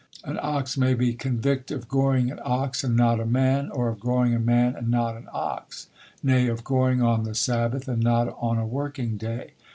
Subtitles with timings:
[0.23, 3.99] An ox may be convict of goring an ox and not a man, or of
[3.99, 5.89] goring a man and not an ox:
[6.23, 9.51] nay; of goring on the sabbath, and not on a working day.